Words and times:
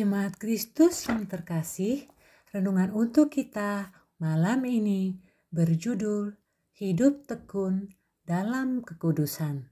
Jemaat 0.00 0.40
Kristus 0.40 1.04
yang 1.12 1.28
terkasih, 1.28 2.08
renungan 2.56 2.88
untuk 2.96 3.28
kita 3.28 3.92
malam 4.16 4.64
ini 4.64 5.20
berjudul 5.52 6.40
Hidup 6.72 7.28
Tekun 7.28 7.92
dalam 8.24 8.80
Kekudusan. 8.80 9.68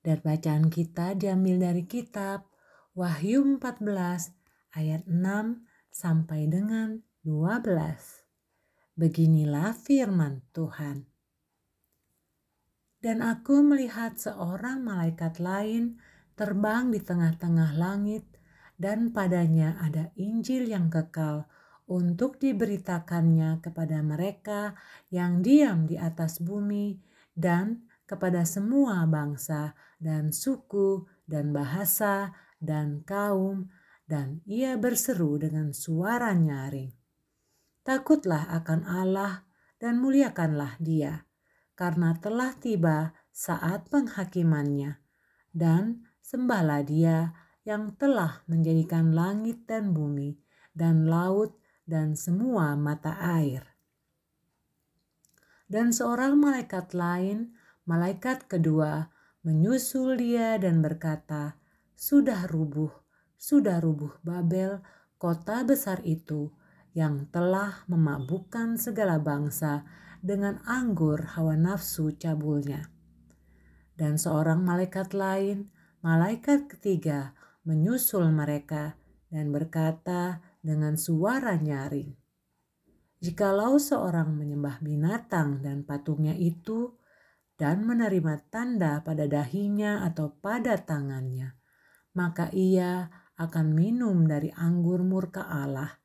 Dan 0.00 0.16
bacaan 0.24 0.72
kita 0.72 1.12
diambil 1.12 1.60
dari 1.60 1.84
kitab 1.84 2.48
Wahyu 2.96 3.44
14 3.60 4.32
ayat 4.80 5.04
6 5.04 5.12
sampai 5.92 6.48
dengan 6.48 7.04
12. 7.28 8.96
Beginilah 8.96 9.76
firman 9.76 10.40
Tuhan. 10.56 11.04
Dan 12.96 13.20
aku 13.20 13.60
melihat 13.60 14.16
seorang 14.16 14.80
malaikat 14.80 15.36
lain 15.36 16.00
terbang 16.32 16.88
di 16.88 17.04
tengah-tengah 17.04 17.76
langit 17.76 18.33
dan 18.80 19.14
padanya 19.14 19.78
ada 19.78 20.10
Injil 20.18 20.70
yang 20.70 20.90
kekal 20.90 21.46
untuk 21.84 22.40
diberitakannya 22.40 23.60
kepada 23.60 24.00
mereka 24.00 24.74
yang 25.12 25.44
diam 25.44 25.84
di 25.84 26.00
atas 26.00 26.40
bumi 26.40 26.96
dan 27.36 27.84
kepada 28.08 28.44
semua 28.44 29.04
bangsa 29.04 29.76
dan 30.00 30.32
suku 30.32 31.04
dan 31.28 31.52
bahasa 31.52 32.32
dan 32.60 33.04
kaum 33.04 33.68
dan 34.04 34.44
ia 34.44 34.76
berseru 34.76 35.40
dengan 35.40 35.72
suara 35.72 36.32
nyaring. 36.36 36.92
Takutlah 37.84 38.48
akan 38.64 38.80
Allah 38.88 39.44
dan 39.76 40.00
muliakanlah 40.00 40.80
dia, 40.80 41.28
karena 41.76 42.16
telah 42.16 42.56
tiba 42.56 43.12
saat 43.28 43.88
penghakimannya, 43.92 45.00
dan 45.52 46.08
sembahlah 46.24 46.80
dia 46.88 47.36
yang 47.64 47.96
telah 47.96 48.44
menjadikan 48.44 49.16
langit 49.16 49.64
dan 49.64 49.96
bumi 49.96 50.36
dan 50.76 51.08
laut 51.08 51.56
dan 51.88 52.12
semua 52.12 52.76
mata 52.76 53.16
air. 53.16 53.64
Dan 55.64 55.96
seorang 55.96 56.36
malaikat 56.36 56.92
lain, 56.92 57.56
malaikat 57.88 58.44
kedua, 58.44 59.08
menyusul 59.40 60.20
dia 60.20 60.60
dan 60.60 60.84
berkata, 60.84 61.56
"Sudah 61.96 62.44
rubuh, 62.44 62.92
sudah 63.40 63.80
rubuh 63.80 64.12
Babel, 64.20 64.84
kota 65.16 65.64
besar 65.64 66.04
itu 66.04 66.52
yang 66.92 67.32
telah 67.32 67.84
memabukkan 67.88 68.76
segala 68.76 69.16
bangsa 69.16 69.88
dengan 70.20 70.60
anggur 70.68 71.32
hawa 71.32 71.56
nafsu 71.56 72.12
cabulnya." 72.12 72.92
Dan 73.96 74.20
seorang 74.20 74.60
malaikat 74.60 75.16
lain, 75.16 75.72
malaikat 76.04 76.68
ketiga, 76.68 77.32
menyusul 77.64 78.28
mereka 78.28 78.96
dan 79.32 79.50
berkata 79.50 80.44
dengan 80.60 80.94
suara 81.00 81.56
nyaring, 81.56 82.12
"Jikalau 83.24 83.80
seorang 83.80 84.36
menyembah 84.36 84.84
binatang 84.84 85.64
dan 85.64 85.82
patungnya 85.82 86.36
itu 86.36 86.94
dan 87.56 87.86
menerima 87.88 88.50
tanda 88.52 89.00
pada 89.00 89.24
dahinya 89.24 90.04
atau 90.04 90.32
pada 90.38 90.76
tangannya, 90.76 91.56
maka 92.14 92.52
ia 92.52 93.10
akan 93.34 93.74
minum 93.74 94.28
dari 94.28 94.52
anggur 94.54 95.02
murka 95.02 95.42
Allah 95.46 95.98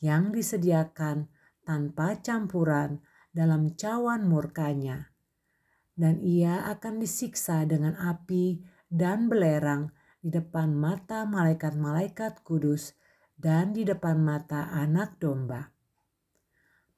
yang 0.00 0.32
disediakan 0.32 1.28
tanpa 1.64 2.16
campuran 2.24 3.04
dalam 3.30 3.76
cawan 3.76 4.24
murkanya, 4.24 5.12
dan 5.94 6.18
ia 6.24 6.66
akan 6.72 6.98
disiksa 6.98 7.68
dengan 7.68 7.94
api 7.94 8.64
dan 8.90 9.28
belerang 9.28 9.92
di 10.20 10.28
depan 10.28 10.76
mata 10.76 11.24
malaikat-malaikat 11.24 12.44
kudus 12.44 12.92
dan 13.40 13.72
di 13.72 13.88
depan 13.88 14.20
mata 14.20 14.68
anak 14.68 15.16
domba. 15.16 15.72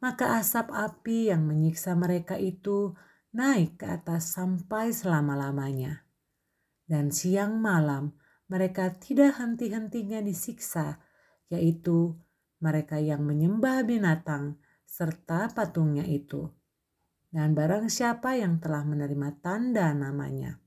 Maka 0.02 0.42
asap 0.42 0.74
api 0.74 1.30
yang 1.30 1.47
menyiksa 1.47 1.94
mereka 1.94 2.34
itu 2.34 2.98
naik 3.30 3.78
ke 3.78 3.86
atas 3.86 4.34
sampai 4.34 4.91
selama-lamanya. 4.91 6.02
Dan 6.82 7.14
siang 7.14 7.62
malam 7.62 8.19
mereka 8.50 8.91
tidak 8.98 9.38
henti-hentinya 9.38 10.18
disiksa, 10.18 10.98
yaitu 11.47 12.18
mereka 12.58 12.98
yang 12.98 13.22
menyembah 13.22 13.86
binatang 13.86 14.58
serta 14.82 15.54
patungnya 15.54 16.02
itu. 16.02 16.50
Dan 17.30 17.54
barang 17.54 17.86
siapa 17.86 18.34
yang 18.34 18.58
telah 18.58 18.82
menerima 18.82 19.38
tanda 19.38 19.94
namanya 19.94 20.61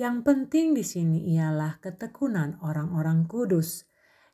yang 0.00 0.24
penting 0.24 0.72
di 0.72 0.80
sini 0.80 1.36
ialah 1.36 1.76
ketekunan 1.84 2.56
orang-orang 2.64 3.28
kudus 3.28 3.84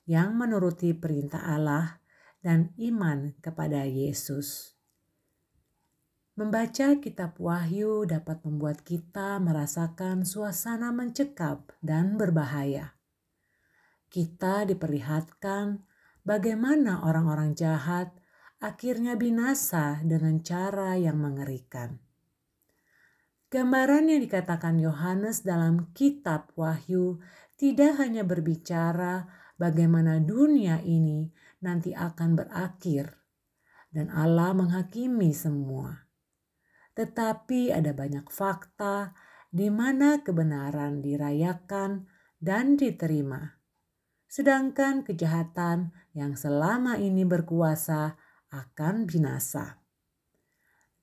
yang 0.07 0.39
menuruti 0.39 0.95
perintah 0.95 1.43
Allah 1.43 2.01
dan 2.41 2.73
iman 2.79 3.35
kepada 3.43 3.85
Yesus. 3.85 4.79
Membaca 6.39 6.95
kitab 7.03 7.35
Wahyu 7.43 8.07
dapat 8.07 8.47
membuat 8.47 8.87
kita 8.87 9.43
merasakan 9.43 10.23
suasana 10.23 10.95
mencekap 10.95 11.75
dan 11.83 12.15
berbahaya. 12.15 12.95
Kita 14.07 14.63
diperlihatkan 14.63 15.83
bagaimana 16.23 17.03
orang-orang 17.03 17.59
jahat 17.59 18.15
akhirnya 18.63 19.19
binasa 19.19 19.99
dengan 20.07 20.39
cara 20.41 20.95
yang 20.95 21.19
mengerikan. 21.19 21.99
Gambaran 23.49 24.13
yang 24.13 24.21
dikatakan 24.21 24.77
Yohanes 24.77 25.41
dalam 25.41 25.89
kitab 25.97 26.53
Wahyu 26.53 27.17
tidak 27.57 27.97
hanya 27.97 28.21
berbicara 28.21 29.25
bagaimana 29.57 30.21
dunia 30.21 30.85
ini 30.85 31.33
nanti 31.65 31.97
akan 31.97 32.37
berakhir 32.37 33.17
dan 33.89 34.13
Allah 34.13 34.53
menghakimi 34.53 35.33
semua. 35.33 36.05
Tetapi 36.93 37.73
ada 37.73 37.97
banyak 37.97 38.29
fakta 38.29 39.17
di 39.49 39.73
mana 39.73 40.21
kebenaran 40.21 41.01
dirayakan 41.01 42.05
dan 42.37 42.77
diterima. 42.77 43.57
Sedangkan 44.29 45.09
kejahatan 45.09 45.97
yang 46.13 46.37
selama 46.37 47.01
ini 47.01 47.25
berkuasa 47.25 48.13
akan 48.53 49.09
binasa. 49.09 49.81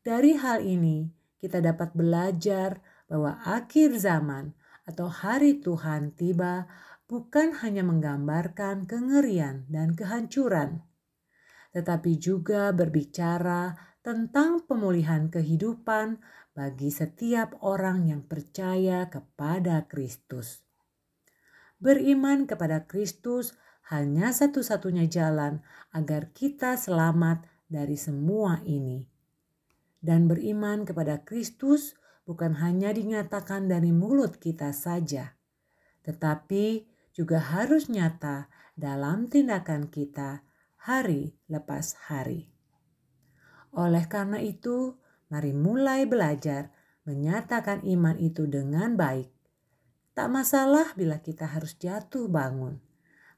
Dari 0.06 0.38
hal 0.38 0.62
ini, 0.62 1.10
kita 1.40 1.60
dapat 1.62 1.92
belajar 1.94 2.80
bahwa 3.06 3.38
akhir 3.46 3.96
zaman 4.02 4.56
atau 4.86 5.10
hari 5.10 5.62
Tuhan 5.62 6.14
tiba 6.14 6.70
bukan 7.06 7.54
hanya 7.62 7.86
menggambarkan 7.86 8.90
kengerian 8.90 9.66
dan 9.70 9.94
kehancuran, 9.94 10.82
tetapi 11.74 12.18
juga 12.18 12.74
berbicara 12.74 13.78
tentang 14.06 14.66
pemulihan 14.66 15.30
kehidupan 15.30 16.22
bagi 16.54 16.94
setiap 16.94 17.58
orang 17.66 18.10
yang 18.10 18.22
percaya 18.26 19.10
kepada 19.10 19.90
Kristus. 19.90 20.62
Beriman 21.82 22.48
kepada 22.48 22.86
Kristus 22.86 23.58
hanya 23.92 24.34
satu-satunya 24.34 25.06
jalan 25.10 25.62
agar 25.94 26.34
kita 26.34 26.78
selamat 26.80 27.46
dari 27.70 27.98
semua 28.00 28.62
ini 28.66 29.15
dan 30.06 30.30
beriman 30.30 30.86
kepada 30.86 31.26
Kristus 31.26 31.98
bukan 32.30 32.62
hanya 32.62 32.94
dinyatakan 32.94 33.66
dari 33.66 33.90
mulut 33.90 34.38
kita 34.38 34.70
saja, 34.70 35.34
tetapi 36.06 36.86
juga 37.10 37.42
harus 37.42 37.90
nyata 37.90 38.46
dalam 38.78 39.26
tindakan 39.26 39.90
kita 39.90 40.46
hari 40.86 41.34
lepas 41.50 41.98
hari. 42.06 42.54
Oleh 43.74 44.06
karena 44.06 44.38
itu, 44.38 45.02
mari 45.34 45.58
mulai 45.58 46.06
belajar 46.06 46.70
menyatakan 47.10 47.82
iman 47.82 48.16
itu 48.22 48.46
dengan 48.46 48.94
baik. 48.94 49.34
Tak 50.16 50.30
masalah 50.32 50.94
bila 50.94 51.20
kita 51.20 51.50
harus 51.50 51.76
jatuh 51.82 52.30
bangun, 52.30 52.80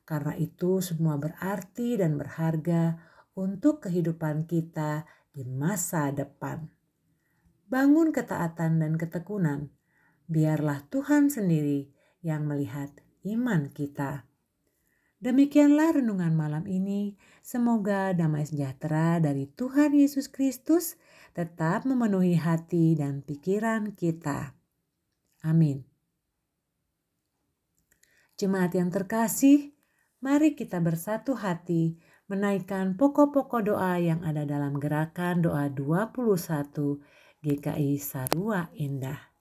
karena 0.04 0.36
itu 0.38 0.84
semua 0.84 1.18
berarti 1.18 1.98
dan 1.98 2.20
berharga 2.20 3.02
untuk 3.34 3.86
kehidupan 3.86 4.46
kita 4.46 5.06
di 5.38 5.46
masa 5.46 6.10
depan. 6.10 6.66
Bangun 7.70 8.10
ketaatan 8.10 8.82
dan 8.82 8.98
ketekunan, 8.98 9.70
biarlah 10.26 10.82
Tuhan 10.90 11.30
sendiri 11.30 11.94
yang 12.26 12.50
melihat 12.50 12.90
iman 13.22 13.70
kita. 13.70 14.26
Demikianlah 15.22 16.02
renungan 16.02 16.34
malam 16.34 16.66
ini. 16.66 17.14
Semoga 17.46 18.18
damai 18.18 18.50
sejahtera 18.50 19.22
dari 19.22 19.46
Tuhan 19.46 19.94
Yesus 19.94 20.26
Kristus 20.26 20.98
tetap 21.38 21.86
memenuhi 21.86 22.34
hati 22.34 22.98
dan 22.98 23.22
pikiran 23.22 23.94
kita. 23.94 24.58
Amin. 25.46 25.86
Jemaat 28.38 28.74
yang 28.78 28.90
terkasih, 28.90 29.74
mari 30.22 30.54
kita 30.58 30.82
bersatu 30.82 31.34
hati 31.38 31.98
menaikkan 32.28 33.00
pokok-pokok 33.00 33.62
doa 33.72 33.96
yang 34.00 34.20
ada 34.28 34.44
dalam 34.44 34.76
gerakan 34.76 35.40
doa 35.48 35.72
21 35.72 37.00
GKI 37.40 37.96
Sarua 37.96 38.68
Indah. 38.76 39.32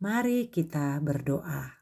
Mari 0.00 0.48
kita 0.48 0.96
berdoa. 1.04 1.81